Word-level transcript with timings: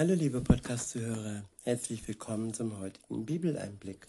Hallo 0.00 0.14
liebe 0.14 0.40
Podcast-Zuhörer, 0.40 1.44
herzlich 1.62 2.08
willkommen 2.08 2.54
zum 2.54 2.78
heutigen 2.78 3.26
Bibeleinblick. 3.26 4.06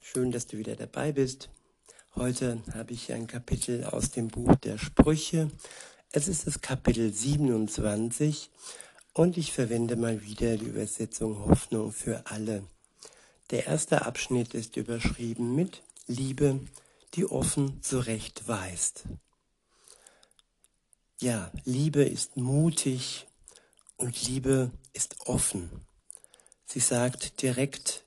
Schön, 0.00 0.32
dass 0.32 0.46
du 0.46 0.56
wieder 0.56 0.74
dabei 0.74 1.12
bist. 1.12 1.50
Heute 2.16 2.62
habe 2.72 2.94
ich 2.94 3.12
ein 3.12 3.26
Kapitel 3.26 3.84
aus 3.84 4.10
dem 4.10 4.28
Buch 4.28 4.54
der 4.54 4.78
Sprüche. 4.78 5.50
Es 6.12 6.28
ist 6.28 6.46
das 6.46 6.62
Kapitel 6.62 7.12
27 7.12 8.48
und 9.12 9.36
ich 9.36 9.52
verwende 9.52 9.96
mal 9.96 10.22
wieder 10.22 10.56
die 10.56 10.64
Übersetzung 10.64 11.44
Hoffnung 11.44 11.92
für 11.92 12.22
alle. 12.24 12.62
Der 13.50 13.66
erste 13.66 14.06
Abschnitt 14.06 14.54
ist 14.54 14.78
überschrieben 14.78 15.54
mit 15.54 15.82
Liebe, 16.06 16.58
die 17.12 17.26
offen 17.26 17.82
zurechtweist. 17.82 19.04
Ja, 21.20 21.52
Liebe 21.66 22.02
ist 22.02 22.38
mutig 22.38 23.26
und 23.98 24.26
Liebe 24.26 24.70
ist 24.70 24.78
offen. 25.26 25.70
Sie 26.66 26.80
sagt 26.80 27.42
direkt 27.42 28.04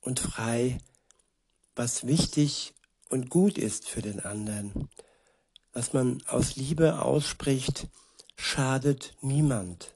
und 0.00 0.20
frei, 0.20 0.78
was 1.74 2.06
wichtig 2.06 2.74
und 3.08 3.30
gut 3.30 3.58
ist 3.58 3.88
für 3.88 4.02
den 4.02 4.20
anderen. 4.20 4.88
Was 5.72 5.92
man 5.92 6.22
aus 6.26 6.56
Liebe 6.56 7.02
ausspricht, 7.02 7.88
schadet 8.36 9.14
niemand. 9.20 9.94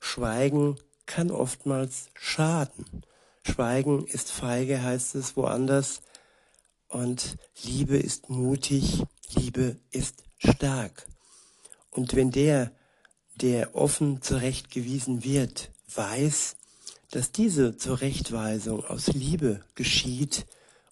Schweigen 0.00 0.78
kann 1.06 1.30
oftmals 1.30 2.08
schaden. 2.14 3.04
Schweigen 3.42 4.06
ist 4.06 4.30
feige, 4.30 4.82
heißt 4.82 5.14
es 5.14 5.36
woanders. 5.36 6.02
Und 6.88 7.36
Liebe 7.62 7.96
ist 7.96 8.30
mutig, 8.30 9.02
Liebe 9.30 9.76
ist 9.90 10.24
stark. 10.38 11.06
Und 11.90 12.14
wenn 12.14 12.30
der, 12.30 12.72
der 13.36 13.74
offen 13.74 14.22
zurechtgewiesen 14.22 15.24
wird, 15.24 15.70
weiß, 15.96 16.56
dass 17.10 17.32
diese 17.32 17.76
Zurechtweisung 17.76 18.84
aus 18.84 19.08
Liebe 19.08 19.60
geschieht 19.74 20.46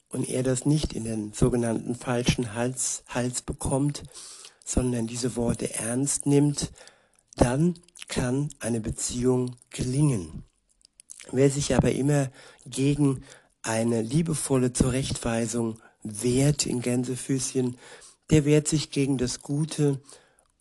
und 0.09 0.28
er 0.28 0.42
das 0.42 0.67
nicht 0.67 0.92
in 0.92 1.05
den 1.05 1.33
sogenannten 1.33 1.94
falschen 1.94 2.55
Hals, 2.55 3.03
Hals 3.09 3.42
bekommt, 3.42 4.05
sondern 4.64 5.06
diese 5.06 5.36
Worte 5.36 5.75
ernst 5.75 6.27
nimmt, 6.27 6.70
dann 7.36 7.78
kann 8.09 8.50
eine 8.61 8.81
Beziehung 8.81 9.56
gelingen. 9.70 10.44
Wer 11.31 11.50
sich 11.50 11.75
aber 11.75 11.92
immer 11.92 12.31
gegen 12.66 13.25
eine 13.62 14.03
liebevolle 14.03 14.72
Zurechtweisung 14.72 15.81
wehrt 16.03 16.66
in 16.66 16.83
Gänsefüßchen, 16.83 17.78
der 18.31 18.44
wehrt 18.44 18.69
sich 18.69 18.91
gegen 18.91 19.19
das 19.19 19.41
Gute 19.41 20.00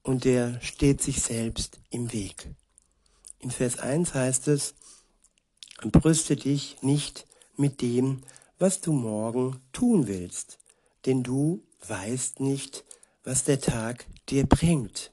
und 0.04 0.24
der 0.24 0.62
steht 0.62 1.02
sich 1.02 1.22
selbst 1.22 1.80
im 1.90 2.14
Weg. 2.14 2.48
In 3.42 3.50
Vers 3.50 3.80
1 3.80 4.14
heißt 4.14 4.48
es, 4.50 4.76
brüste 5.82 6.36
dich 6.36 6.78
nicht 6.82 7.26
mit 7.58 7.82
dem, 7.82 8.22
was 8.60 8.82
du 8.82 8.94
morgen 8.94 9.60
tun 9.74 10.08
willst, 10.08 10.60
denn 11.08 11.24
du 11.24 11.64
weißt 11.88 12.40
nicht, 12.40 12.86
was 13.24 13.44
der 13.44 13.60
Tag 13.60 14.06
dir 14.30 14.46
bringt. 14.46 15.12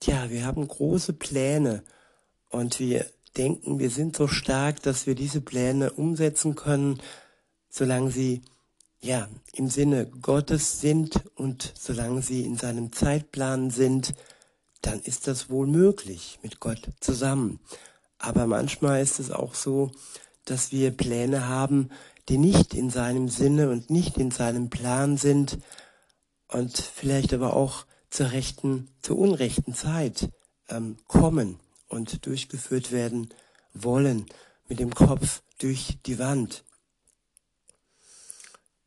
Tja, 0.00 0.28
wir 0.28 0.44
haben 0.44 0.68
große 0.68 1.14
Pläne 1.14 1.82
und 2.50 2.78
wir 2.78 3.06
denken, 3.38 3.78
wir 3.78 3.88
sind 3.88 4.14
so 4.14 4.28
stark, 4.28 4.82
dass 4.82 5.06
wir 5.06 5.14
diese 5.14 5.40
Pläne 5.40 5.92
umsetzen 5.92 6.54
können, 6.54 7.00
solange 7.70 8.10
sie 8.10 8.42
ja, 9.00 9.28
im 9.54 9.68
Sinne 9.68 10.06
Gottes 10.06 10.80
sind 10.80 11.22
und 11.34 11.72
solange 11.76 12.22
sie 12.22 12.44
in 12.44 12.56
seinem 12.56 12.92
Zeitplan 12.92 13.70
sind, 13.70 14.14
dann 14.82 15.00
ist 15.00 15.26
das 15.26 15.48
wohl 15.48 15.66
möglich 15.66 16.38
mit 16.42 16.60
Gott 16.60 16.90
zusammen. 17.00 17.60
Aber 18.18 18.46
manchmal 18.46 19.02
ist 19.02 19.18
es 19.18 19.30
auch 19.30 19.54
so, 19.54 19.90
dass 20.44 20.72
wir 20.72 20.90
Pläne 20.90 21.48
haben, 21.48 21.90
die 22.28 22.38
nicht 22.38 22.74
in 22.74 22.90
seinem 22.90 23.28
Sinne 23.28 23.70
und 23.70 23.90
nicht 23.90 24.18
in 24.18 24.30
seinem 24.30 24.70
Plan 24.70 25.16
sind 25.16 25.58
und 26.48 26.76
vielleicht 26.76 27.32
aber 27.32 27.54
auch 27.54 27.86
zur 28.10 28.32
rechten, 28.32 28.88
zur 29.00 29.18
unrechten 29.18 29.74
Zeit 29.74 30.28
ähm, 30.68 30.98
kommen 31.08 31.58
und 31.88 32.26
durchgeführt 32.26 32.92
werden 32.92 33.30
wollen, 33.72 34.26
mit 34.68 34.78
dem 34.80 34.94
Kopf 34.94 35.42
durch 35.58 35.98
die 36.06 36.18
Wand. 36.18 36.64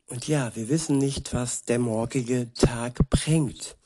Und 0.06 0.28
ja, 0.28 0.54
wir 0.54 0.68
wissen 0.68 0.98
nicht, 0.98 1.34
was 1.34 1.62
der 1.62 1.78
morgige 1.78 2.52
Tag 2.54 3.10
bringt. 3.10 3.76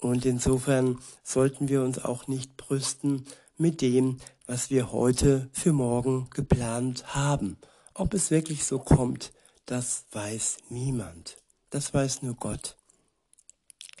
Und 0.00 0.24
insofern 0.24 0.98
sollten 1.22 1.68
wir 1.68 1.82
uns 1.82 1.98
auch 1.98 2.26
nicht 2.26 2.56
brüsten 2.56 3.26
mit 3.56 3.80
dem, 3.80 4.18
was 4.46 4.70
wir 4.70 4.92
heute 4.92 5.48
für 5.52 5.72
morgen 5.72 6.28
geplant 6.30 7.14
haben. 7.14 7.58
Ob 7.94 8.14
es 8.14 8.30
wirklich 8.30 8.64
so 8.64 8.78
kommt, 8.78 9.32
das 9.66 10.04
weiß 10.12 10.58
niemand. 10.70 11.36
Das 11.68 11.92
weiß 11.92 12.22
nur 12.22 12.34
Gott. 12.34 12.76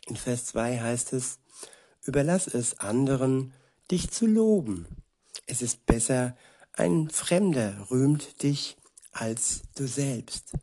In 0.06 0.16
Vers 0.16 0.46
2 0.46 0.80
heißt 0.80 1.12
es, 1.12 1.38
überlass 2.04 2.46
es 2.46 2.78
anderen, 2.78 3.52
dich 3.90 4.10
zu 4.10 4.26
loben. 4.26 4.86
Es 5.46 5.62
ist 5.62 5.86
besser, 5.86 6.36
ein 6.72 7.10
Fremder 7.10 7.86
rühmt 7.90 8.42
dich 8.42 8.76
als 9.12 9.62
du 9.74 9.86
selbst 9.86 10.54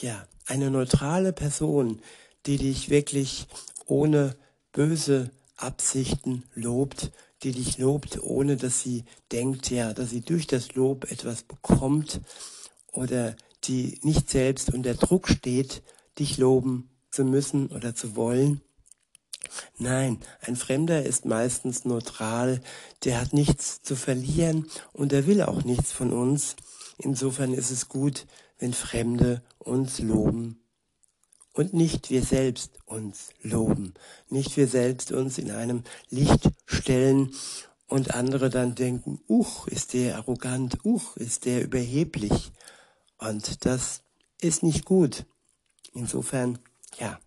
ja, 0.00 0.26
eine 0.46 0.70
neutrale 0.70 1.32
Person, 1.32 2.00
die 2.46 2.56
dich 2.56 2.90
wirklich 2.90 3.46
ohne 3.86 4.36
böse 4.72 5.30
Absichten 5.56 6.44
lobt, 6.54 7.12
die 7.42 7.52
dich 7.52 7.78
lobt, 7.78 8.22
ohne 8.22 8.56
dass 8.56 8.80
sie 8.80 9.04
denkt, 9.30 9.70
ja, 9.70 9.92
dass 9.92 10.10
sie 10.10 10.22
durch 10.22 10.46
das 10.46 10.74
Lob 10.74 11.10
etwas 11.10 11.42
bekommt 11.42 12.20
oder 12.92 13.36
die 13.64 13.98
nicht 14.02 14.30
selbst 14.30 14.72
unter 14.72 14.94
Druck 14.94 15.28
steht, 15.28 15.82
dich 16.18 16.38
loben 16.38 16.90
zu 17.10 17.24
müssen 17.24 17.68
oder 17.68 17.94
zu 17.94 18.16
wollen. 18.16 18.60
Nein, 19.76 20.18
ein 20.40 20.56
Fremder 20.56 21.04
ist 21.04 21.24
meistens 21.24 21.84
neutral, 21.84 22.60
der 23.04 23.20
hat 23.20 23.32
nichts 23.32 23.82
zu 23.82 23.96
verlieren 23.96 24.66
und 24.92 25.12
er 25.12 25.26
will 25.26 25.42
auch 25.42 25.64
nichts 25.64 25.92
von 25.92 26.12
uns. 26.12 26.56
Insofern 26.98 27.52
ist 27.52 27.70
es 27.70 27.88
gut, 27.88 28.26
wenn 28.58 28.72
Fremde 28.72 29.42
uns 29.58 29.98
loben 29.98 30.61
und 31.52 31.74
nicht 31.74 32.10
wir 32.10 32.22
selbst 32.22 32.78
uns 32.86 33.30
loben, 33.42 33.94
nicht 34.28 34.56
wir 34.56 34.68
selbst 34.68 35.12
uns 35.12 35.38
in 35.38 35.50
einem 35.50 35.84
Licht 36.08 36.50
stellen 36.66 37.34
und 37.86 38.14
andere 38.14 38.48
dann 38.48 38.74
denken, 38.74 39.20
uch, 39.28 39.66
ist 39.66 39.92
der 39.92 40.16
arrogant, 40.16 40.78
uch, 40.84 41.16
ist 41.16 41.44
der 41.44 41.62
überheblich. 41.62 42.50
Und 43.18 43.66
das 43.66 44.02
ist 44.40 44.62
nicht 44.62 44.86
gut. 44.86 45.26
Insofern, 45.92 46.58
ja, 46.98 47.20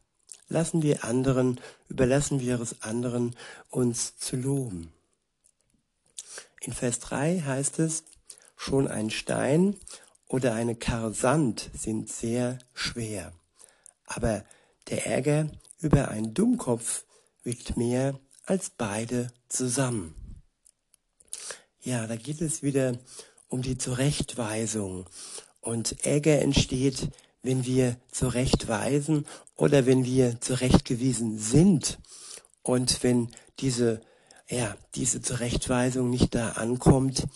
lassen 0.48 0.82
wir 0.82 1.04
anderen, 1.04 1.62
überlassen 1.88 2.40
wir 2.40 2.60
es 2.60 2.82
anderen, 2.82 3.36
uns 3.70 4.18
zu 4.18 4.36
loben. 4.38 4.92
In 6.62 6.74
Vers 6.74 7.00
3 7.00 7.42
heißt 7.42 7.78
es, 7.78 8.04
schon 8.58 8.88
ein 8.88 9.12
Stein 9.12 9.76
oder 10.28 10.56
eine 10.56 10.76
Karre 10.76 11.14
Sand 11.14 11.70
sind 11.76 12.10
sehr 12.10 12.58
schwer. 12.74 13.32
Aber 14.06 14.44
der 14.90 15.06
Ärger 15.06 15.50
über 15.80 16.10
einen 16.10 16.34
Dummkopf 16.34 17.06
wiegt 17.44 17.78
mehr 17.78 18.20
als 18.46 18.70
beide 18.70 19.32
zusammen. 19.50 20.16
Ja, 21.82 22.08
da 22.08 22.16
geht 22.16 22.42
es 22.42 22.64
wieder 22.64 22.98
um 23.48 23.62
die 23.62 23.78
Zurechtweisung. 23.78 25.06
Und 25.62 26.06
Ärger 26.06 26.42
entsteht, 26.42 27.10
wenn 27.42 27.66
wir 27.66 27.98
zurechtweisen 28.12 29.26
oder 29.56 29.86
wenn 29.86 30.04
wir 30.04 30.42
zurechtgewiesen 30.42 31.38
sind. 31.38 32.00
Und 32.64 33.04
wenn 33.04 33.30
diese, 33.60 34.02
ja, 34.50 34.76
diese 34.96 35.22
Zurechtweisung 35.22 36.10
nicht 36.10 36.34
da 36.34 36.54
ankommt, 36.54 37.28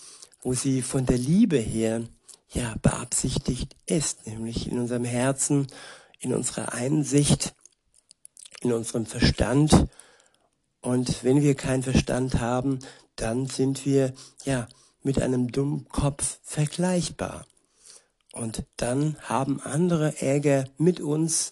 wo 0.42 0.54
sie 0.54 0.82
von 0.82 1.06
der 1.06 1.18
Liebe 1.18 1.58
her 1.58 2.04
ja 2.52 2.76
beabsichtigt 2.82 3.76
ist, 3.86 4.26
nämlich 4.26 4.68
in 4.68 4.80
unserem 4.80 5.06
Herzen, 5.06 5.68
in 6.20 6.34
unserer 6.34 6.74
Einsicht, 6.74 7.54
in 8.62 8.74
unserem 8.74 9.06
Verstand. 9.06 9.88
Und 10.82 11.24
wenn 11.24 11.42
wir 11.42 11.56
keinen 11.56 11.84
Verstand 11.84 12.40
haben, 12.40 12.80
dann 13.16 13.48
sind 13.48 13.86
wir 13.86 14.14
ja 14.46 14.68
mit 15.02 15.22
einem 15.22 15.52
dummen 15.52 15.88
Kopf 15.90 16.40
vergleichbar. 16.44 17.46
Und 18.32 18.64
dann 18.78 19.18
haben 19.22 19.60
andere 19.62 20.22
Ärger 20.22 20.66
mit 20.78 21.00
uns 21.00 21.52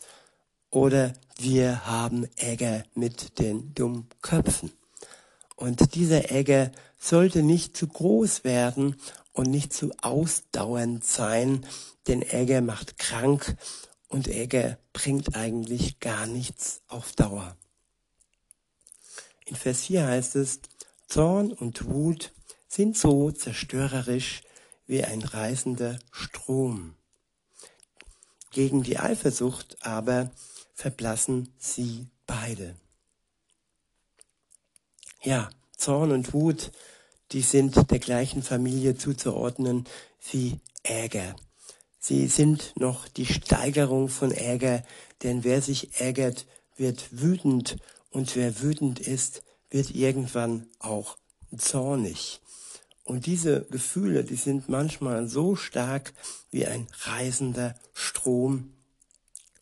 oder 0.69 1.13
wir 1.37 1.85
haben 1.85 2.27
Ärger 2.35 2.83
mit 2.93 3.39
den 3.39 3.73
dummen 3.73 4.07
Köpfen. 4.21 4.71
Und 5.55 5.95
dieser 5.95 6.29
Ärger 6.29 6.71
sollte 6.99 7.41
nicht 7.41 7.75
zu 7.75 7.87
groß 7.87 8.43
werden 8.43 8.95
und 9.33 9.49
nicht 9.49 9.73
zu 9.73 9.91
ausdauernd 10.01 11.03
sein, 11.03 11.65
denn 12.07 12.21
Ärger 12.21 12.61
macht 12.61 12.97
krank 12.97 13.55
und 14.07 14.27
Ärger 14.27 14.77
bringt 14.93 15.35
eigentlich 15.35 15.99
gar 15.99 16.25
nichts 16.27 16.81
auf 16.87 17.13
Dauer. 17.13 17.57
In 19.45 19.55
Vers 19.55 19.83
4 19.83 20.07
heißt 20.07 20.35
es, 20.35 20.59
Zorn 21.07 21.51
und 21.51 21.85
Wut 21.85 22.33
sind 22.67 22.97
so 22.97 23.31
zerstörerisch 23.31 24.41
wie 24.85 25.03
ein 25.03 25.21
reißender 25.21 25.99
Strom. 26.11 26.95
Gegen 28.51 28.83
die 28.83 28.97
Eifersucht 28.97 29.77
aber 29.85 30.31
verblassen 30.73 31.53
sie 31.57 32.07
beide. 32.25 32.75
Ja, 35.21 35.49
Zorn 35.75 36.11
und 36.11 36.33
Wut, 36.33 36.71
die 37.31 37.41
sind 37.41 37.91
der 37.91 37.99
gleichen 37.99 38.43
Familie 38.43 38.95
zuzuordnen 38.95 39.85
wie 40.31 40.59
Ärger. 40.83 41.35
Sie 41.99 42.27
sind 42.27 42.73
noch 42.75 43.07
die 43.07 43.25
Steigerung 43.25 44.09
von 44.09 44.31
Ärger, 44.31 44.83
denn 45.23 45.43
wer 45.43 45.61
sich 45.61 45.99
ärgert, 45.99 46.45
wird 46.75 47.07
wütend 47.11 47.77
und 48.11 48.35
wer 48.35 48.61
wütend 48.61 48.99
ist, 48.99 49.43
wird 49.69 49.91
irgendwann 49.91 50.67
auch 50.79 51.17
zornig. 51.57 52.41
Und 53.03 53.25
diese 53.25 53.61
Gefühle, 53.71 54.23
die 54.23 54.35
sind 54.35 54.69
manchmal 54.69 55.27
so 55.27 55.55
stark 55.55 56.13
wie 56.51 56.65
ein 56.65 56.87
reißender 57.03 57.75
Strom. 57.93 58.73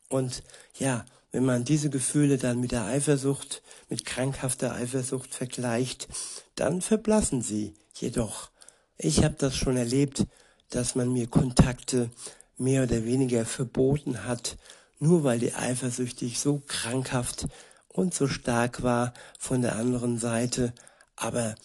Und 0.09 0.43
ja, 0.79 1.05
wenn 1.31 1.45
man 1.45 1.63
diese 1.63 1.89
Gefühle 1.89 2.37
dann 2.37 2.59
mit 2.59 2.71
der 2.71 2.85
Eifersucht, 2.85 3.61
mit 3.89 4.05
krankhafter 4.05 4.73
Eifersucht 4.73 5.35
vergleicht, 5.35 6.07
dann 6.55 6.81
verblassen 6.81 7.41
sie. 7.41 7.75
Jedoch, 7.93 8.49
ich 8.97 9.23
habe 9.23 9.35
das 9.37 9.55
schon 9.55 9.77
erlebt, 9.77 10.25
dass 10.69 10.95
man 10.95 11.11
mir 11.11 11.27
Kontakte 11.27 12.09
mehr 12.57 12.83
oder 12.83 13.05
weniger 13.05 13.45
verboten 13.45 14.23
hat, 14.25 14.57
nur 14.99 15.23
weil 15.23 15.39
die 15.39 15.53
eifersüchtig 15.53 16.39
so 16.39 16.61
krankhaft 16.67 17.47
und 17.89 18.13
so 18.13 18.27
stark 18.27 18.83
war 18.83 19.13
von 19.39 19.61
der 19.61 19.75
anderen 19.75 20.17
Seite. 20.17 20.73
Aber 21.15 21.55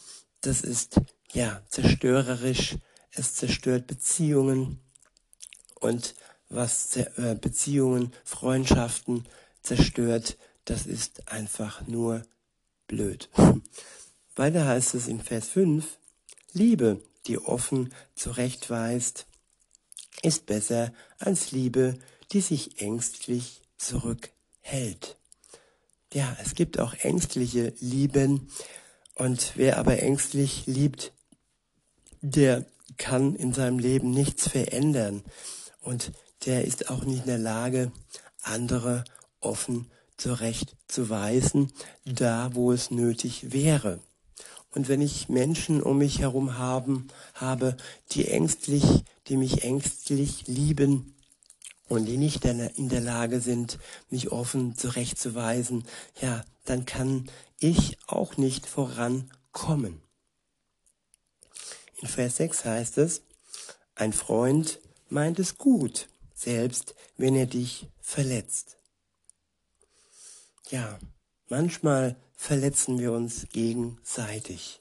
das 0.40 0.62
ist 0.62 1.00
ja 1.32 1.62
zerstörerisch. 1.68 2.76
Es 3.12 3.34
zerstört 3.34 3.86
Beziehungen 3.86 4.80
und 5.80 6.14
was 6.48 6.96
äh, 6.96 7.36
Beziehungen, 7.40 8.12
Freundschaften 8.24 9.24
zerstört, 9.62 10.36
das 10.64 10.86
ist 10.86 11.28
einfach 11.28 11.86
nur 11.86 12.22
blöd. 12.86 13.28
Weiter 14.36 14.66
heißt 14.66 14.94
es 14.94 15.08
in 15.08 15.20
Vers 15.20 15.48
5, 15.48 15.98
Liebe, 16.52 17.00
die 17.26 17.38
offen 17.38 17.92
zurechtweist, 18.14 19.26
ist 20.22 20.46
besser 20.46 20.92
als 21.18 21.52
Liebe, 21.52 21.98
die 22.32 22.40
sich 22.40 22.80
ängstlich 22.80 23.62
zurückhält. 23.78 25.16
Ja, 26.12 26.36
es 26.42 26.54
gibt 26.54 26.78
auch 26.78 26.94
ängstliche 26.94 27.72
Lieben 27.80 28.50
und 29.14 29.52
wer 29.56 29.78
aber 29.78 30.00
ängstlich 30.00 30.66
liebt, 30.66 31.12
der 32.20 32.66
kann 32.96 33.34
in 33.34 33.52
seinem 33.52 33.78
Leben 33.78 34.10
nichts 34.10 34.48
verändern 34.48 35.22
und 35.80 36.12
der 36.46 36.64
ist 36.64 36.90
auch 36.90 37.04
nicht 37.04 37.20
in 37.20 37.26
der 37.26 37.38
Lage, 37.38 37.92
andere 38.42 39.04
offen 39.40 39.90
zurechtzuweisen, 40.16 41.72
da 42.04 42.54
wo 42.54 42.72
es 42.72 42.90
nötig 42.90 43.52
wäre. 43.52 44.00
Und 44.72 44.88
wenn 44.88 45.00
ich 45.00 45.28
Menschen 45.28 45.82
um 45.82 45.98
mich 45.98 46.20
herum 46.20 46.56
haben, 46.58 47.08
habe, 47.34 47.76
die 48.12 48.28
ängstlich, 48.28 48.84
die 49.26 49.36
mich 49.36 49.64
ängstlich 49.64 50.46
lieben 50.46 51.14
und 51.88 52.06
die 52.06 52.16
nicht 52.16 52.44
in 52.44 52.88
der 52.88 53.00
Lage 53.00 53.40
sind, 53.40 53.78
mich 54.10 54.30
offen 54.30 54.76
zurechtzuweisen, 54.76 55.84
ja, 56.20 56.44
dann 56.64 56.86
kann 56.86 57.28
ich 57.58 57.98
auch 58.06 58.36
nicht 58.36 58.66
vorankommen. 58.66 60.00
In 62.00 62.08
Vers 62.08 62.36
6 62.36 62.64
heißt 62.64 62.98
es, 62.98 63.22
ein 63.96 64.12
Freund 64.12 64.80
meint 65.08 65.38
es 65.38 65.58
gut, 65.58 66.08
selbst 66.32 66.94
wenn 67.16 67.34
er 67.34 67.46
dich 67.46 67.88
verletzt. 68.00 68.78
Ja, 70.70 70.98
manchmal 71.50 72.16
verletzen 72.34 72.98
wir 72.98 73.12
uns 73.12 73.46
gegenseitig. 73.52 74.80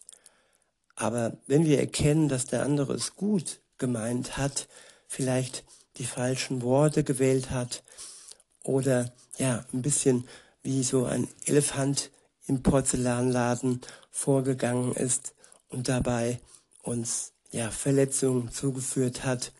Aber 0.95 1.37
wenn 1.47 1.65
wir 1.65 1.79
erkennen, 1.79 2.29
dass 2.29 2.45
der 2.45 2.63
andere 2.63 2.93
es 2.93 3.15
gut 3.15 3.59
gemeint 3.77 4.37
hat, 4.37 4.67
vielleicht 5.07 5.63
die 5.97 6.05
falschen 6.05 6.61
Worte 6.61 7.03
gewählt 7.03 7.51
hat 7.51 7.83
oder 8.63 9.11
ja, 9.37 9.65
ein 9.73 9.81
bisschen 9.81 10.27
wie 10.61 10.83
so 10.83 11.05
ein 11.05 11.27
Elefant 11.45 12.11
im 12.47 12.63
Porzellanladen 12.63 13.81
vorgegangen 14.11 14.93
ist 14.93 15.33
und 15.69 15.87
dabei 15.87 16.39
uns 16.83 17.33
ja 17.51 17.71
Verletzungen 17.71 18.51
zugeführt 18.51 19.23
hat. 19.23 19.51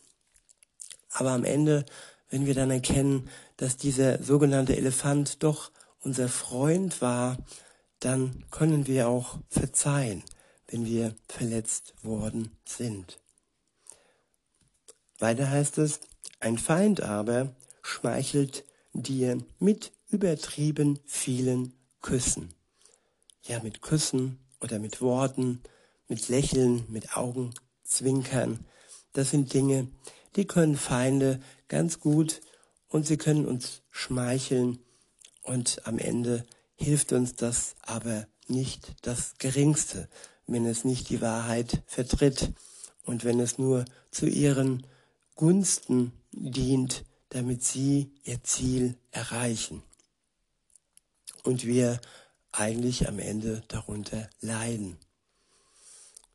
Aber 1.12 1.32
am 1.32 1.46
Ende, 1.46 1.86
wenn 2.30 2.46
wir 2.46 2.54
dann 2.54 2.72
erkennen, 2.72 3.30
dass 3.58 3.78
dieser 3.78 4.22
sogenannte 4.22 4.76
Elefant 4.76 5.44
doch 5.44 5.72
unser 6.02 6.30
Freund 6.30 7.02
war, 7.02 7.38
dann 8.00 8.46
können 8.52 8.88
wir 8.88 9.08
auch 9.08 9.38
verzeihen, 9.50 10.24
wenn 10.68 10.86
wir 10.86 11.16
verletzt 11.28 11.94
worden 12.02 12.58
sind. 12.66 13.20
Weiter 15.18 15.50
heißt 15.50 15.78
es, 15.80 16.00
ein 16.40 16.58
Feind 16.58 17.02
aber 17.02 17.54
schmeichelt 17.82 18.64
dir 18.94 19.44
mit 19.60 19.92
übertrieben 20.10 21.00
vielen 21.06 21.74
Küssen. 22.02 22.54
Ja, 23.44 23.62
mit 23.62 23.82
Küssen 23.82 24.40
oder 24.62 24.80
mit 24.80 25.02
Worten, 25.02 25.62
mit 26.08 26.30
Lächeln, 26.30 26.86
mit 26.88 27.18
Augenzwinkern. 27.18 28.66
Das 29.14 29.32
sind 29.32 29.54
Dinge, 29.54 29.88
die 30.36 30.46
können 30.46 30.78
Feinde 30.78 31.42
ganz 31.68 32.00
gut 32.00 32.42
und 32.88 33.06
sie 33.06 33.18
können 33.18 33.46
uns 33.46 33.82
schmeicheln 33.92 34.80
und 35.50 35.82
am 35.88 35.98
Ende 35.98 36.46
hilft 36.76 37.12
uns 37.12 37.34
das 37.34 37.76
aber 37.82 38.28
nicht 38.48 38.96
das 39.02 39.34
Geringste, 39.40 40.08
wenn 40.46 40.68
es 40.68 40.86
nicht 40.86 41.10
die 41.10 41.22
Wahrheit 41.22 41.82
vertritt 41.88 42.54
und 43.04 43.24
wenn 43.24 43.40
es 43.40 43.58
nur 43.58 43.86
zu 44.12 44.28
ihren 44.28 44.86
Gunsten 45.34 46.14
dient, 46.32 47.04
damit 47.30 47.64
sie 47.64 48.12
ihr 48.24 48.44
Ziel 48.44 48.96
erreichen. 49.10 49.82
Und 51.44 51.66
wir 51.66 52.00
eigentlich 52.52 53.08
am 53.08 53.18
Ende 53.18 53.64
darunter 53.70 54.30
leiden. 54.42 54.98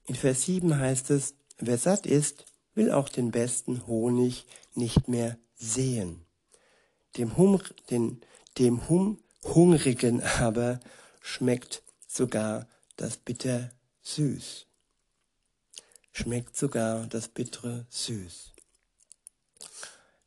In 0.06 0.16
Vers 0.16 0.42
7 0.42 0.76
heißt 0.76 1.10
es, 1.10 1.34
wer 1.58 1.78
satt 1.78 2.06
ist, 2.06 2.46
will 2.74 2.90
auch 2.90 3.08
den 3.08 3.30
besten 3.30 3.86
Honig 3.86 4.44
nicht 4.74 5.06
mehr 5.06 5.38
sehen. 5.54 6.24
Dem, 7.16 7.36
hum, 7.36 7.60
den, 7.90 8.20
dem 8.58 8.88
Hungrigen 9.42 10.22
aber 10.22 10.80
schmeckt 11.20 11.82
sogar 12.06 12.68
das 12.96 13.16
Bitter 13.16 13.70
süß. 14.02 14.66
Schmeckt 16.12 16.56
sogar 16.56 17.06
das 17.06 17.28
Bittere 17.28 17.86
süß. 17.90 18.52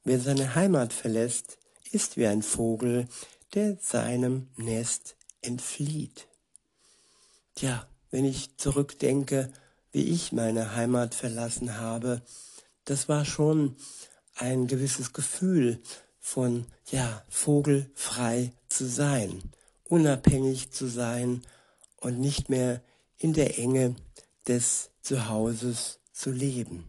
Wer 0.04 0.20
seine 0.20 0.56
Heimat 0.56 0.94
verlässt, 0.94 1.58
ist 1.92 2.18
wie 2.18 2.28
ein 2.28 2.42
Vogel, 2.42 3.08
der 3.54 3.78
seinem 3.82 4.50
Nest 4.58 5.16
entflieht. 5.42 6.28
Tja, 7.56 7.88
wenn 8.12 8.26
ich 8.26 8.58
zurückdenke, 8.58 9.52
wie 9.92 10.04
ich 10.04 10.32
meine 10.32 10.76
Heimat 10.76 11.16
verlassen 11.16 11.78
habe, 11.78 12.22
das 12.86 13.10
war 13.10 13.26
schon 13.26 13.76
ein 14.36 14.68
gewisses 14.68 15.14
Gefühl 15.14 15.82
von, 16.28 16.66
ja, 16.92 17.24
vogelfrei 17.30 18.52
zu 18.68 18.86
sein, 18.86 19.42
unabhängig 19.86 20.72
zu 20.72 20.88
sein 20.88 21.42
und 22.02 22.20
nicht 22.20 22.50
mehr 22.50 22.82
in 23.18 23.32
der 23.32 23.58
Enge 23.58 23.96
des 24.46 24.90
Zuhauses 25.02 26.00
zu 26.12 26.32
leben. 26.32 26.86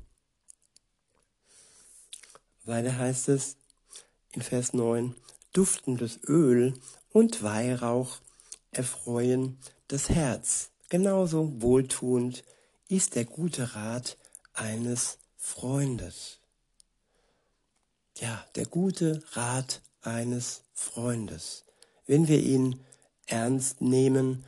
Weiter 2.65 2.99
heißt 2.99 3.29
es 3.29 3.55
in 4.33 4.43
Vers 4.43 4.73
9, 4.73 5.15
duftendes 5.53 6.19
Öl 6.27 6.75
und 7.13 7.45
Weihrauch 7.45 8.19
erfreuen 8.73 9.57
das 9.87 10.09
Herz. 10.09 10.71
Genauso 10.89 11.63
wohltuend 11.63 12.43
ist 12.89 13.15
der 13.15 13.25
gute 13.25 13.77
Rat 13.77 14.19
eines 14.53 15.19
Freundes. 15.37 16.38
Ja, 18.21 18.45
der 18.57 18.67
gute 18.67 19.23
Rat 19.33 19.81
eines 20.03 20.63
Freundes. 20.73 21.65
Wenn 22.05 22.27
wir 22.27 22.41
ihn 22.41 22.85
ernst 23.27 23.81
nehmen 23.81 24.45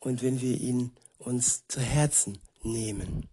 und 0.00 0.22
wenn 0.22 0.40
wir 0.40 0.60
ihn 0.60 0.90
uns 1.18 1.64
zu 1.68 1.80
Herzen 1.80 2.38
nehmen. 2.62 3.28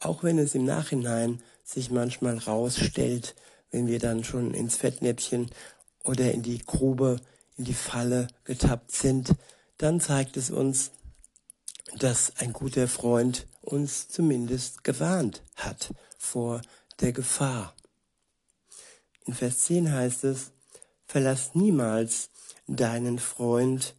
Auch 0.00 0.22
wenn 0.22 0.38
es 0.38 0.54
im 0.54 0.64
Nachhinein 0.64 1.42
sich 1.62 1.90
manchmal 1.90 2.38
rausstellt, 2.38 3.34
wenn 3.70 3.88
wir 3.88 3.98
dann 3.98 4.24
schon 4.24 4.54
ins 4.54 4.76
Fettnäpfchen 4.76 5.50
oder 6.02 6.32
in 6.32 6.42
die 6.42 6.64
Grube, 6.64 7.20
in 7.58 7.64
die 7.64 7.74
Falle 7.74 8.28
getappt 8.44 8.92
sind, 8.92 9.34
dann 9.76 10.00
zeigt 10.00 10.38
es 10.38 10.50
uns, 10.50 10.92
dass 11.98 12.36
ein 12.38 12.54
guter 12.54 12.88
Freund 12.88 13.46
uns 13.60 14.08
zumindest 14.08 14.82
gewarnt 14.82 15.42
hat 15.56 15.92
vor 16.16 16.62
der 17.00 17.12
Gefahr. 17.12 17.74
In 19.26 19.34
Vers 19.34 19.60
10 19.60 19.92
heißt 19.92 20.24
es, 20.24 20.52
verlass 21.06 21.54
niemals 21.54 22.30
deinen 22.66 23.18
Freund 23.18 23.94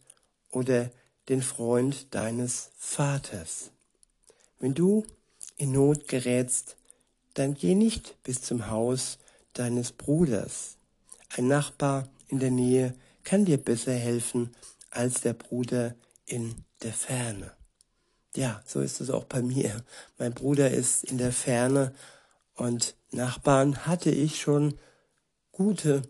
oder 0.50 0.90
den 1.28 1.42
Freund 1.42 2.14
deines 2.14 2.70
Vaters. 2.78 3.70
Wenn 4.58 4.74
du 4.74 5.04
in 5.56 5.72
Not 5.72 6.08
gerätst, 6.08 6.76
dann 7.34 7.54
geh 7.54 7.74
nicht 7.74 8.22
bis 8.22 8.42
zum 8.42 8.70
Haus 8.70 9.18
deines 9.52 9.92
Bruders. 9.92 10.76
Ein 11.36 11.48
Nachbar 11.48 12.08
in 12.28 12.38
der 12.38 12.50
Nähe 12.50 12.94
kann 13.24 13.44
dir 13.44 13.58
besser 13.58 13.92
helfen 13.92 14.54
als 14.90 15.20
der 15.20 15.34
Bruder 15.34 15.94
in 16.24 16.64
der 16.82 16.92
Ferne. 16.92 17.52
Ja, 18.34 18.62
so 18.66 18.80
ist 18.80 19.00
es 19.00 19.10
auch 19.10 19.24
bei 19.24 19.42
mir. 19.42 19.82
Mein 20.18 20.34
Bruder 20.34 20.70
ist 20.70 21.04
in 21.04 21.18
der 21.18 21.32
Ferne 21.32 21.94
und 22.56 22.96
Nachbarn 23.12 23.86
hatte 23.86 24.10
ich 24.10 24.40
schon 24.40 24.78
gute 25.52 26.02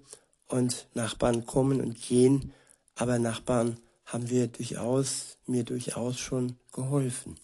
und 0.48 0.86
Nachbarn 0.94 1.44
kommen 1.44 1.80
und 1.80 2.00
gehen, 2.00 2.52
aber 2.94 3.18
Nachbarn 3.18 3.78
haben 4.04 4.30
wir 4.30 4.46
durchaus, 4.46 5.36
mir 5.46 5.64
durchaus 5.64 6.18
schon 6.18 6.56
geholfen. 6.72 7.38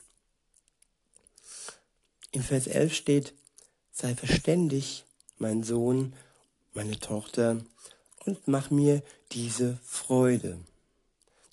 In 2.31 2.43
Vers 2.43 2.67
11 2.67 2.95
steht, 2.95 3.35
sei 3.91 4.15
verständig, 4.15 5.05
mein 5.39 5.65
Sohn, 5.65 6.15
meine 6.73 6.99
Tochter, 6.99 7.61
und 8.25 8.47
mach 8.47 8.71
mir 8.71 9.03
diese 9.33 9.79
Freude. 9.85 10.59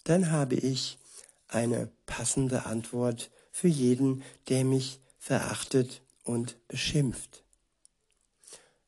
Dann 0.04 0.32
habe 0.32 0.56
ich 0.56 1.00
eine 1.48 1.90
passende 2.06 2.66
Antwort 2.66 3.32
für 3.52 3.68
jeden, 3.68 4.24
der 4.48 4.64
mich 4.64 5.00
verachtet 5.18 6.02
und 6.30 6.68
beschimpft. 6.68 7.44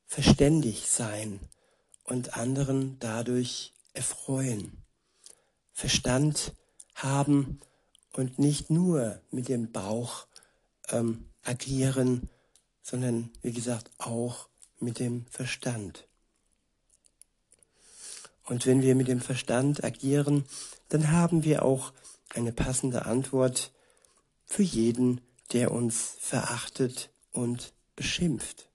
Verständig 0.06 0.88
sein 0.88 1.40
und 2.04 2.38
anderen 2.38 3.00
dadurch 3.00 3.74
erfreuen. 3.94 4.84
Verstand 5.74 6.54
haben 6.94 7.60
und 8.14 8.38
nicht 8.38 8.70
nur 8.70 9.20
mit 9.32 9.48
dem 9.50 9.72
Bauch 9.72 10.28
ähm, 10.90 11.32
agieren, 11.42 12.30
sondern 12.84 13.32
wie 13.42 13.54
gesagt 13.54 13.90
auch 13.98 14.48
mit 14.80 15.00
dem 15.00 15.26
Verstand. 15.26 16.08
Und 18.44 18.68
wenn 18.68 18.84
wir 18.84 18.94
mit 18.94 19.08
dem 19.08 19.20
Verstand 19.20 19.84
agieren, 19.84 20.46
dann 20.90 21.10
haben 21.10 21.44
wir 21.44 21.66
auch 21.66 21.92
eine 22.36 22.52
passende 22.52 23.08
Antwort 23.08 23.72
für 24.46 24.64
jeden, 24.64 25.22
der 25.54 25.72
uns 25.72 26.18
verachtet 26.20 27.10
und 27.32 27.74
beschimpft. 27.96 28.70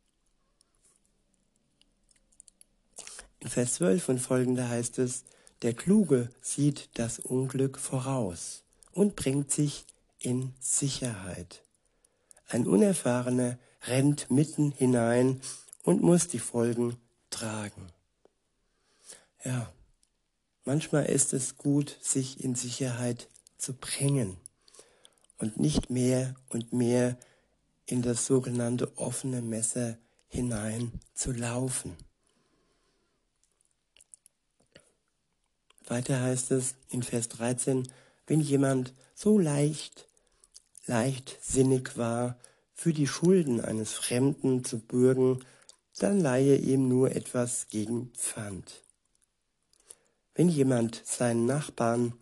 In 3.40 3.48
Vers 3.48 3.74
12 3.74 4.08
und 4.08 4.18
folgende 4.18 4.68
heißt 4.68 4.98
es, 4.98 5.24
der 5.62 5.74
Kluge 5.74 6.30
sieht 6.40 6.90
das 6.94 7.18
Unglück 7.18 7.78
voraus 7.78 8.64
und 8.92 9.16
bringt 9.16 9.50
sich 9.50 9.84
in 10.18 10.52
Sicherheit. 10.60 11.62
Ein 12.48 12.66
Unerfahrener 12.66 13.58
rennt 13.82 14.30
mitten 14.30 14.72
hinein 14.72 15.40
und 15.82 16.02
muss 16.02 16.28
die 16.28 16.38
Folgen 16.38 16.96
tragen. 17.30 17.86
Ja, 19.44 19.72
manchmal 20.64 21.06
ist 21.06 21.32
es 21.32 21.56
gut, 21.56 21.96
sich 22.00 22.42
in 22.42 22.54
Sicherheit 22.54 23.28
zu 23.58 23.74
bringen 23.74 24.36
und 25.38 25.58
nicht 25.58 25.90
mehr 25.90 26.34
und 26.48 26.72
mehr 26.72 27.16
in 27.86 28.02
das 28.02 28.26
sogenannte 28.26 28.96
offene 28.98 29.40
Messer 29.42 29.96
hinein 30.28 30.92
zu 31.14 31.32
laufen. 31.32 31.96
Weiter 35.86 36.20
heißt 36.20 36.50
es 36.50 36.74
in 36.90 37.02
Vers 37.02 37.28
13, 37.28 37.88
wenn 38.26 38.40
jemand 38.40 38.92
so 39.14 39.38
leicht, 39.38 40.08
leichtsinnig 40.86 41.96
war, 41.96 42.38
für 42.74 42.92
die 42.92 43.06
Schulden 43.06 43.60
eines 43.60 43.92
Fremden 43.92 44.64
zu 44.64 44.78
bürgen, 44.78 45.44
dann 45.98 46.20
leihe 46.20 46.56
ihm 46.56 46.88
nur 46.88 47.12
etwas 47.12 47.68
gegen 47.68 48.10
Pfand. 48.12 48.82
Wenn 50.34 50.48
jemand 50.48 51.00
seinen 51.06 51.46
Nachbarn 51.46 52.12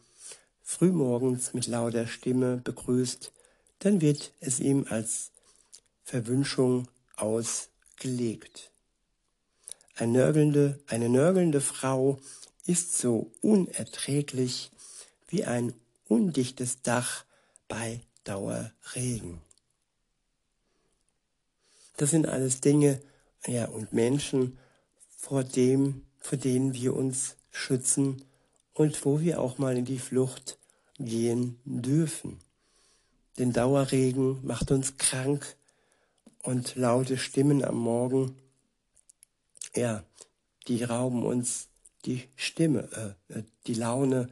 frühmorgens 0.63 1.55
mit 1.55 1.67
lauter 1.67 2.07
Stimme 2.07 2.59
begrüßt, 2.59 3.33
dann 3.81 4.01
wird 4.01 4.33
es 4.41 4.61
ihm 4.61 4.87
als 4.89 5.33
Verwünschung 6.05 6.87
ausgelegt. 7.17 8.71
Eine 9.97 10.13
nörgelnde, 10.13 10.79
eine 10.87 11.09
nörgelnde 11.09 11.61
Frau 11.63 12.21
ist 12.67 12.99
so 12.99 13.31
unerträglich 13.41 14.71
wie 15.29 15.45
ein 15.45 15.73
undichtes 16.07 16.83
Dach 16.83 17.25
bei 17.69 18.01
Dauerregen. 18.25 19.41
Das 21.97 22.11
sind 22.11 22.27
alles 22.27 22.61
Dinge 22.61 23.01
ja, 23.47 23.67
und 23.67 23.93
Menschen, 23.93 24.59
vor, 25.17 25.43
dem, 25.43 26.05
vor 26.19 26.37
denen 26.37 26.75
wir 26.75 26.95
uns 26.95 27.37
schützen 27.51 28.25
und 28.75 29.05
wo 29.07 29.21
wir 29.21 29.41
auch 29.41 29.57
mal 29.57 29.77
in 29.77 29.87
die 29.87 29.99
Flucht 29.99 30.59
gehen 30.99 31.59
dürfen. 31.65 32.41
Denn 33.39 33.53
Dauerregen 33.53 34.45
macht 34.45 34.71
uns 34.71 34.99
krank 34.99 35.57
und 36.45 36.77
laute 36.77 37.17
Stimmen 37.17 37.65
am 37.65 37.77
Morgen, 37.77 38.37
ja, 39.75 40.05
die 40.69 40.85
rauben 40.85 41.25
uns 41.25 41.69
die 42.05 42.29
Stimme, 42.37 43.17
äh, 43.31 43.39
äh, 43.39 43.45
die 43.67 43.75
Laune 43.75 44.29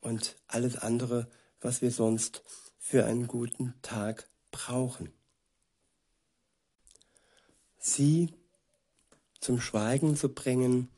und 0.00 0.36
alles 0.46 0.76
andere, 0.76 1.30
was 1.60 1.82
wir 1.82 1.90
sonst 1.90 2.42
für 2.78 3.04
einen 3.04 3.26
guten 3.26 3.74
Tag 3.82 4.26
brauchen. 4.50 5.12
Sie 7.78 8.34
zum 9.38 9.60
Schweigen 9.60 10.16
zu 10.16 10.30
bringen, 10.30 10.88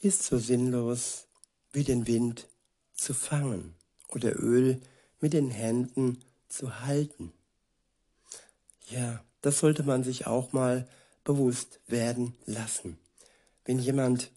ist 0.00 0.22
so 0.22 0.38
sinnlos 0.38 1.26
wie 1.72 1.84
den 1.84 2.06
Wind 2.06 2.46
zu 2.94 3.14
fangen 3.14 3.74
oder 4.08 4.38
Öl 4.38 4.80
mit 5.20 5.32
den 5.32 5.50
Händen 5.50 6.24
zu 6.48 6.80
halten. 6.80 7.32
Ja, 8.88 9.25
das 9.46 9.60
sollte 9.60 9.84
man 9.84 10.02
sich 10.02 10.26
auch 10.26 10.52
mal 10.52 10.88
bewusst 11.22 11.78
werden 11.86 12.34
lassen. 12.46 12.98
Wenn 13.64 13.78
jemand 13.78 14.32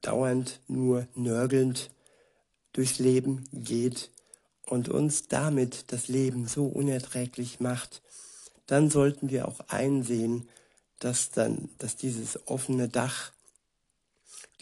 dauernd 0.00 0.58
nur 0.68 1.06
nörgelnd 1.14 1.90
durchs 2.72 2.98
Leben 2.98 3.46
geht 3.52 4.10
und 4.64 4.88
uns 4.88 5.28
damit 5.28 5.92
das 5.92 6.08
Leben 6.08 6.48
so 6.48 6.64
unerträglich 6.64 7.60
macht, 7.60 8.00
dann 8.66 8.88
sollten 8.88 9.28
wir 9.28 9.48
auch 9.48 9.60
einsehen, 9.68 10.48
dass 10.98 11.28
dann, 11.28 11.68
dass 11.76 11.96
dieses 11.96 12.48
offene 12.48 12.88
Dach, 12.88 13.32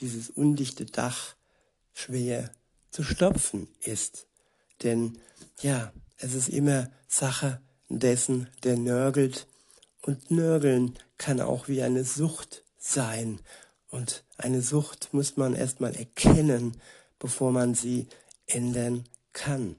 dieses 0.01 0.31
undichte 0.31 0.85
Dach 0.85 1.37
schwer 1.93 2.51
zu 2.91 3.05
stopfen 3.05 3.69
ist. 3.79 4.27
Denn 4.83 5.21
ja, 5.61 5.93
es 6.17 6.35
ist 6.35 6.49
immer 6.49 6.91
Sache 7.07 7.61
dessen, 7.89 8.49
der 8.65 8.77
nörgelt. 8.77 9.47
Und 10.03 10.31
nörgeln 10.31 10.99
kann 11.17 11.41
auch 11.41 11.69
wie 11.69 11.83
eine 11.83 12.05
Sucht 12.05 12.65
sein. 12.79 13.41
Und 13.89 14.25
eine 14.37 14.61
Sucht 14.61 15.11
muss 15.13 15.37
man 15.37 15.55
erstmal 15.55 15.95
erkennen, 15.95 16.81
bevor 17.19 17.53
man 17.53 17.75
sie 17.75 18.09
ändern 18.47 19.05
kann. 19.33 19.77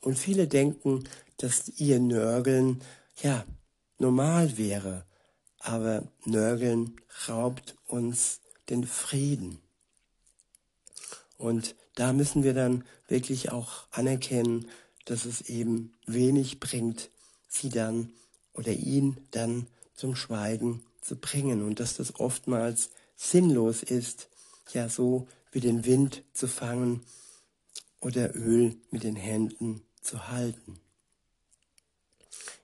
Und 0.00 0.18
viele 0.18 0.46
denken, 0.46 1.04
dass 1.38 1.68
ihr 1.68 2.00
Nörgeln 2.00 2.82
ja 3.22 3.44
normal 3.98 4.56
wäre, 4.56 5.04
aber 5.58 6.04
Nörgeln 6.24 6.96
raubt 7.28 7.76
uns 7.86 8.40
den 8.68 8.84
Frieden. 8.84 9.58
Und 11.36 11.74
da 11.94 12.12
müssen 12.12 12.44
wir 12.44 12.54
dann 12.54 12.84
wirklich 13.08 13.50
auch 13.50 13.86
anerkennen, 13.90 14.68
dass 15.06 15.24
es 15.24 15.42
eben 15.42 15.92
wenig 16.06 16.60
bringt, 16.60 17.10
sie 17.48 17.70
dann 17.70 18.12
oder 18.52 18.72
ihn 18.72 19.16
dann 19.30 19.66
zum 19.94 20.16
Schweigen 20.16 20.82
zu 21.00 21.16
bringen 21.16 21.62
und 21.62 21.80
dass 21.80 21.96
das 21.96 22.18
oftmals 22.18 22.90
sinnlos 23.16 23.82
ist, 23.82 24.28
ja 24.72 24.88
so 24.88 25.28
wie 25.52 25.60
den 25.60 25.84
Wind 25.84 26.22
zu 26.32 26.48
fangen 26.48 27.04
oder 28.00 28.34
Öl 28.34 28.76
mit 28.90 29.02
den 29.02 29.16
Händen 29.16 29.82
zu 30.00 30.28
halten. 30.28 30.80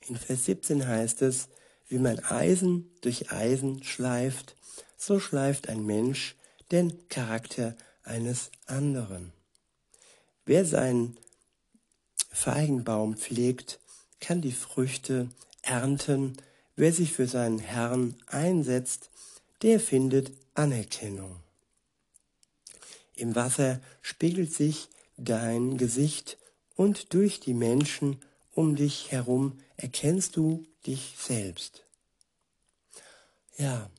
In 0.09 0.17
Vers 0.17 0.45
17 0.45 0.87
heißt 0.87 1.23
es, 1.23 1.49
wie 1.89 1.99
man 1.99 2.21
Eisen 2.21 2.91
durch 3.01 3.33
Eisen 3.33 3.83
schleift, 3.83 4.57
so 4.97 5.21
schleift 5.21 5.69
ein 5.69 5.85
Mensch 5.85 6.37
den 6.71 7.09
Charakter 7.09 7.77
eines 8.03 8.51
anderen. 8.67 9.33
Wer 10.45 10.65
seinen 10.65 11.17
Feigenbaum 12.31 13.17
pflegt, 13.17 13.81
kann 14.21 14.41
die 14.41 14.53
Früchte 14.53 15.29
ernten. 15.67 16.37
Wer 16.77 16.93
sich 16.93 17.13
für 17.13 17.27
seinen 17.27 17.59
Herrn 17.59 18.17
einsetzt, 18.27 19.11
der 19.63 19.81
findet 19.81 20.33
Anerkennung. 20.55 21.37
Im 23.15 23.35
Wasser 23.35 23.81
spiegelt 24.03 24.53
sich 24.53 24.89
dein 25.17 25.79
Gesicht 25.79 26.37
und 26.75 27.15
durch 27.15 27.41
die 27.41 27.55
Menschen 27.55 28.21
um 28.53 28.77
dich 28.77 29.11
herum 29.11 29.59
erkennst 29.77 30.37
du 30.37 30.67
dich 30.87 31.15
selbst. 31.19 31.83
Ja, 33.57 33.91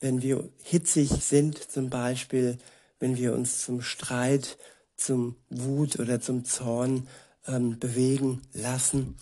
wenn 0.00 0.22
wir 0.22 0.48
hitzig 0.62 1.10
sind 1.10 1.58
zum 1.58 1.90
Beispiel, 1.90 2.58
wenn 2.98 3.16
wir 3.16 3.34
uns 3.34 3.62
zum 3.64 3.82
Streit, 3.82 4.56
zum 4.96 5.36
Wut 5.50 5.98
oder 5.98 6.20
zum 6.20 6.44
Zorn 6.44 7.08
ähm, 7.46 7.78
bewegen 7.78 8.42
lassen, 8.52 9.16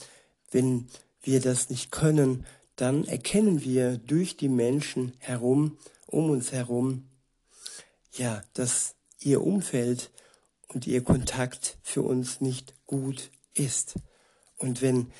wenn 0.50 0.88
wir 1.22 1.40
das 1.40 1.70
nicht 1.70 1.90
können, 1.90 2.46
dann 2.76 3.04
erkennen 3.04 3.62
wir 3.62 3.98
durch 3.98 4.36
die 4.36 4.48
Menschen 4.48 5.12
herum, 5.18 5.76
um 6.06 6.30
uns 6.30 6.52
herum, 6.52 7.08
ja, 8.12 8.42
dass 8.54 8.94
ihr 9.18 9.42
Umfeld 9.42 10.10
und 10.68 10.86
ihr 10.86 11.04
Kontakt 11.04 11.78
für 11.82 12.02
uns 12.02 12.40
nicht 12.40 12.74
gut 12.86 13.30
ist. 13.54 13.94
Und 14.56 14.82
wenn 14.82 15.12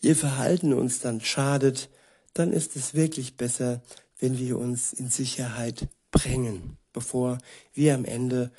ihr 0.00 0.16
Verhalten 0.16 0.72
uns 0.72 1.00
dann 1.00 1.20
schadet, 1.20 1.88
dann 2.34 2.52
ist 2.52 2.76
es 2.76 2.94
wirklich 2.94 3.36
besser, 3.36 3.82
wenn 4.18 4.38
wir 4.38 4.58
uns 4.58 4.92
in 4.92 5.08
Sicherheit 5.08 5.88
bringen, 6.10 6.76
bevor 6.92 7.38
wir 7.72 7.94
am 7.94 8.04
Ende 8.04 8.50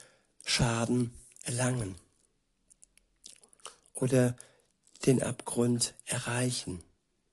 Schaden 0.43 1.13
erlangen 1.43 1.95
oder 4.01 4.35
den 5.05 5.21
Abgrund 5.21 5.93
erreichen. 6.05 6.83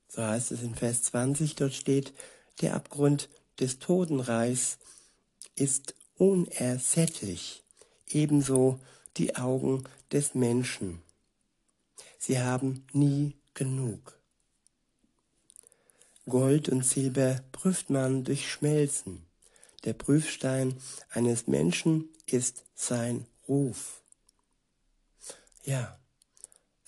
So 0.07 0.23
heißt 0.23 0.51
es 0.51 0.61
in 0.61 0.75
Vers 0.75 1.03
20, 1.03 1.55
dort 1.55 1.73
steht, 1.73 2.13
der 2.61 2.75
Abgrund 2.75 3.29
des 3.59 3.79
Totenreichs 3.79 4.77
ist 5.55 5.95
unersättlich, 6.15 7.63
ebenso 8.07 8.79
die 9.17 9.35
Augen 9.35 9.83
des 10.11 10.35
Menschen. 10.35 11.01
Sie 12.17 12.39
haben 12.39 12.85
nie 12.93 13.35
genug. 13.53 14.19
Gold 16.27 16.69
und 16.69 16.85
Silber 16.85 17.41
prüft 17.51 17.89
man 17.89 18.23
durch 18.23 18.49
Schmelzen. 18.49 19.25
Der 19.83 19.93
Prüfstein 19.93 20.75
eines 21.09 21.45
Menschen 21.45 22.09
ist 22.25 22.63
sein 22.73 23.27
Ruf. 23.47 24.01
Ja, 25.63 25.99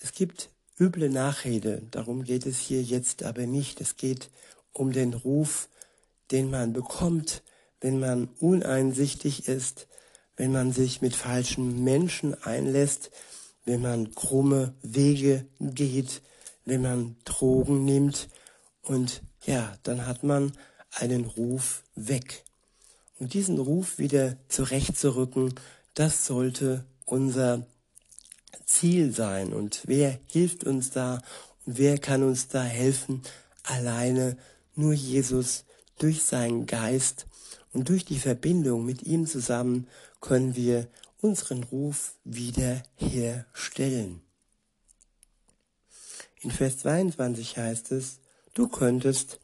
es 0.00 0.12
gibt 0.12 0.50
üble 0.78 1.08
Nachrede, 1.08 1.82
darum 1.90 2.24
geht 2.24 2.46
es 2.46 2.58
hier 2.58 2.82
jetzt 2.82 3.22
aber 3.22 3.46
nicht. 3.46 3.80
Es 3.80 3.96
geht 3.96 4.30
um 4.72 4.92
den 4.92 5.14
Ruf, 5.14 5.68
den 6.30 6.50
man 6.50 6.72
bekommt, 6.72 7.42
wenn 7.80 7.98
man 7.98 8.28
uneinsichtig 8.40 9.48
ist, 9.48 9.88
wenn 10.36 10.52
man 10.52 10.72
sich 10.72 11.02
mit 11.02 11.14
falschen 11.16 11.82
Menschen 11.82 12.40
einlässt, 12.42 13.10
wenn 13.64 13.82
man 13.82 14.14
krumme 14.14 14.74
Wege 14.82 15.46
geht, 15.60 16.22
wenn 16.64 16.82
man 16.82 17.16
Drogen 17.24 17.84
nimmt 17.84 18.28
und 18.82 19.22
ja, 19.46 19.76
dann 19.82 20.06
hat 20.06 20.22
man 20.22 20.52
einen 20.92 21.24
Ruf 21.24 21.82
weg. 21.94 22.44
Und 23.18 23.34
diesen 23.34 23.58
Ruf 23.58 23.98
wieder 23.98 24.36
zurechtzurücken, 24.48 25.54
das 25.94 26.26
sollte 26.26 26.84
unser 27.04 27.66
Ziel 28.64 29.12
sein. 29.12 29.52
Und 29.52 29.82
wer 29.86 30.18
hilft 30.26 30.64
uns 30.64 30.90
da 30.90 31.22
und 31.66 31.78
wer 31.78 31.98
kann 31.98 32.22
uns 32.22 32.48
da 32.48 32.62
helfen? 32.62 33.22
Alleine 33.62 34.36
nur 34.74 34.92
Jesus 34.92 35.64
durch 35.98 36.22
seinen 36.22 36.66
Geist 36.66 37.26
und 37.72 37.88
durch 37.88 38.04
die 38.04 38.18
Verbindung 38.18 38.84
mit 38.84 39.02
ihm 39.02 39.26
zusammen 39.26 39.88
können 40.20 40.56
wir 40.56 40.88
unseren 41.20 41.64
Ruf 41.64 42.14
wieder 42.24 42.82
herstellen. 42.96 44.22
In 46.40 46.50
Vers 46.50 46.78
22 46.78 47.56
heißt 47.56 47.92
es, 47.92 48.20
du 48.54 48.68
könntest 48.68 49.40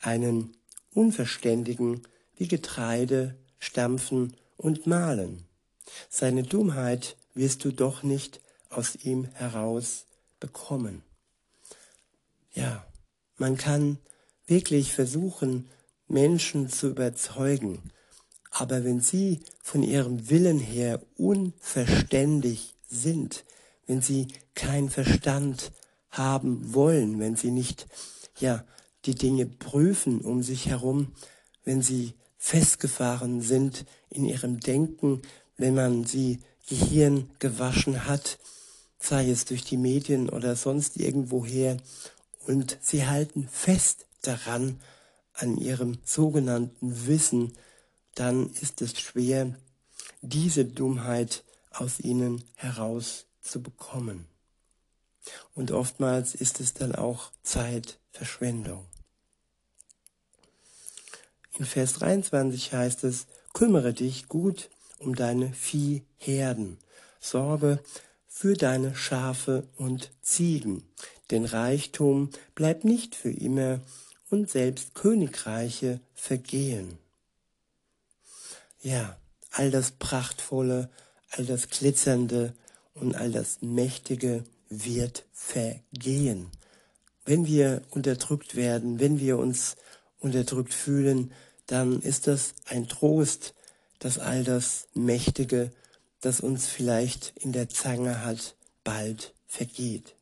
einen 0.00 0.56
Unverständigen 0.92 2.02
wie 2.36 2.48
Getreide 2.48 3.36
stampfen 3.58 4.36
und 4.56 4.86
mahlen. 4.86 5.44
Seine 6.08 6.42
Dummheit 6.42 7.16
wirst 7.34 7.64
du 7.64 7.72
doch 7.72 8.02
nicht 8.02 8.40
aus 8.70 8.96
ihm 8.96 9.24
heraus 9.34 10.06
bekommen. 10.40 11.02
Ja, 12.52 12.86
man 13.36 13.56
kann 13.56 13.98
wirklich 14.46 14.92
versuchen, 14.92 15.68
Menschen 16.06 16.68
zu 16.68 16.88
überzeugen, 16.90 17.90
aber 18.50 18.84
wenn 18.84 19.00
sie 19.00 19.40
von 19.62 19.82
ihrem 19.82 20.30
Willen 20.30 20.60
her 20.60 21.00
unverständig 21.16 22.74
sind, 22.86 23.44
wenn 23.86 24.00
sie 24.00 24.28
keinen 24.54 24.90
Verstand 24.90 25.72
haben 26.10 26.72
wollen, 26.72 27.18
wenn 27.18 27.34
sie 27.36 27.50
nicht, 27.50 27.86
ja, 28.38 28.64
die 29.04 29.14
Dinge 29.14 29.46
prüfen 29.46 30.20
um 30.20 30.42
sich 30.42 30.66
herum, 30.66 31.12
wenn 31.64 31.82
sie 31.82 32.14
festgefahren 32.36 33.40
sind 33.40 33.84
in 34.10 34.24
ihrem 34.24 34.60
Denken, 34.60 35.22
wenn 35.56 35.74
man 35.74 36.04
sie 36.04 36.40
Gehirn 36.68 37.30
gewaschen 37.38 38.06
hat, 38.06 38.38
sei 38.98 39.30
es 39.30 39.44
durch 39.44 39.64
die 39.64 39.76
Medien 39.76 40.28
oder 40.28 40.56
sonst 40.56 40.96
irgendwoher, 40.96 41.76
und 42.46 42.78
sie 42.82 43.06
halten 43.06 43.48
fest 43.50 44.06
daran, 44.22 44.80
an 45.34 45.56
ihrem 45.56 45.98
sogenannten 46.04 47.06
Wissen, 47.06 47.52
dann 48.14 48.52
ist 48.60 48.82
es 48.82 48.98
schwer, 48.98 49.54
diese 50.22 50.64
Dummheit 50.64 51.42
aus 51.72 52.00
ihnen 52.00 52.44
herauszubekommen. 52.54 54.26
Und 55.54 55.72
oftmals 55.72 56.34
ist 56.34 56.60
es 56.60 56.74
dann 56.74 56.94
auch 56.94 57.32
Zeitverschwendung. 57.42 58.86
In 61.58 61.64
Vers 61.64 61.94
23 61.94 62.72
heißt 62.72 63.04
es, 63.04 63.26
kümmere 63.52 63.92
dich 63.92 64.28
gut 64.28 64.70
um 64.98 65.14
deine 65.14 65.52
Viehherden, 65.52 66.78
sorge 67.20 67.80
für 68.26 68.54
deine 68.54 68.94
Schafe 68.94 69.68
und 69.76 70.10
Ziegen, 70.22 70.82
denn 71.30 71.44
Reichtum 71.44 72.30
bleibt 72.54 72.84
nicht 72.84 73.14
für 73.14 73.30
immer 73.30 73.80
und 74.30 74.50
selbst 74.50 74.94
Königreiche 74.94 76.00
vergehen. 76.14 76.98
Ja, 78.82 79.16
all 79.50 79.70
das 79.70 79.92
Prachtvolle, 79.92 80.90
all 81.30 81.46
das 81.46 81.68
Glitzernde 81.68 82.54
und 82.94 83.14
all 83.14 83.30
das 83.30 83.62
Mächtige 83.62 84.44
wird 84.68 85.24
vergehen. 85.32 86.50
Wenn 87.24 87.46
wir 87.46 87.82
unterdrückt 87.90 88.56
werden, 88.56 88.98
wenn 89.00 89.20
wir 89.20 89.38
uns 89.38 89.76
unterdrückt 90.18 90.74
fühlen, 90.74 91.32
dann 91.66 92.00
ist 92.00 92.26
das 92.26 92.54
ein 92.66 92.88
Trost, 92.88 93.54
dass 94.04 94.18
all 94.18 94.44
das 94.44 94.86
Mächtige 94.92 95.72
das 96.20 96.40
uns 96.40 96.66
vielleicht 96.66 97.32
in 97.38 97.52
der 97.52 97.70
Zange 97.70 98.22
hat, 98.22 98.54
bald 98.82 99.32
vergeht. 99.46 100.14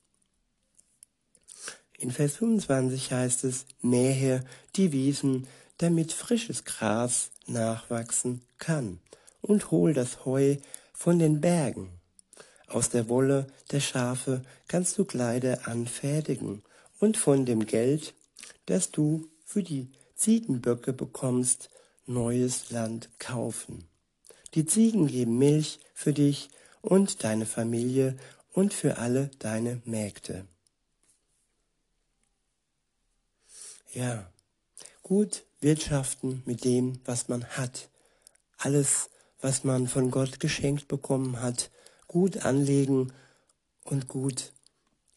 In 1.99 2.13
Vers 2.13 2.37
25 2.37 3.11
heißt 3.11 3.43
es, 3.43 3.67
mähe 3.81 4.45
die 4.77 4.93
Wiesen, 4.93 5.49
damit 5.79 6.13
frisches 6.13 6.65
Gras 6.65 7.33
nachwachsen 7.49 8.43
kann, 8.59 9.01
und 9.41 9.73
hol 9.73 9.95
das 9.95 10.25
Heu 10.25 10.59
von 10.93 11.19
den 11.19 11.41
Bergen. 11.41 11.91
Aus 12.69 12.89
der 12.89 13.09
Wolle 13.09 13.49
der 13.73 13.81
Schafe 13.81 14.43
kannst 14.69 14.97
du 14.97 15.05
Kleider 15.05 15.67
anfertigen, 15.67 16.63
und 17.01 17.17
von 17.17 17.47
dem 17.47 17.67
Geld, 17.67 18.15
das 18.67 18.93
du 18.93 19.29
für 19.45 19.65
die 19.65 19.91
Ziegenböcke 20.15 20.93
bekommst, 20.93 21.69
neues 22.07 22.71
Land 22.71 23.09
kaufen. 23.19 23.89
Die 24.55 24.67
Ziegen 24.67 25.07
geben 25.07 25.39
Milch 25.39 25.81
für 25.95 26.13
dich 26.13 26.51
und 26.81 27.25
deine 27.25 27.47
Familie 27.47 28.17
und 28.53 28.75
für 28.75 28.99
alle 28.99 29.31
deine 29.39 29.81
Mägde. 29.85 30.47
Ja, 33.95 34.31
gut 35.03 35.45
wirtschaften 35.61 36.43
mit 36.45 36.65
dem, 36.65 37.01
was 37.05 37.29
man 37.29 37.45
hat. 37.45 37.89
Alles, 38.59 39.11
was 39.41 39.65
man 39.65 39.87
von 39.87 40.11
Gott 40.11 40.41
geschenkt 40.41 40.89
bekommen 40.89 41.41
hat, 41.41 41.71
gut 42.09 42.45
anlegen 42.45 43.13
und 43.85 44.09
gut, 44.09 44.53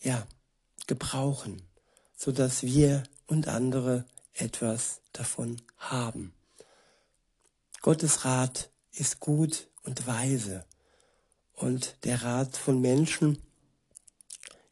ja, 0.01 0.27
gebrauchen, 0.87 1.61
so 2.15 2.31
dass 2.31 2.63
wir 2.63 3.03
und 3.27 3.47
andere 3.47 4.05
etwas 4.33 5.01
davon 5.13 5.61
haben. 5.77 6.33
Gottes 7.85 8.25
Rat 8.25 8.71
ist 8.93 9.19
gut 9.19 9.69
und 9.83 10.07
weise. 10.07 10.65
Und 11.53 12.03
der 12.03 12.23
Rat 12.23 12.57
von 12.57 12.81
Menschen 12.81 13.37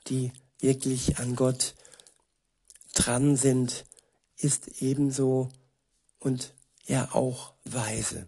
die 0.08 0.32
wirklich 0.58 1.20
an 1.20 1.36
Gott 1.36 1.76
dran 2.96 3.36
sind, 3.36 3.86
ist 4.36 4.82
ebenso 4.82 5.50
und 6.18 6.56
ja 6.88 7.14
auch 7.14 7.54
weise. 7.66 8.28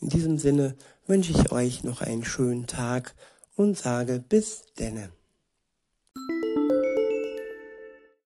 In 0.00 0.08
diesem 0.08 0.38
Sinne 0.38 0.74
wünsche 1.06 1.32
ich 1.32 1.52
euch 1.52 1.84
noch 1.84 2.00
einen 2.00 2.24
schönen 2.24 2.66
Tag 2.66 3.14
und 3.56 3.76
sage 3.76 4.24
bis 4.26 4.62
denne. 4.78 5.12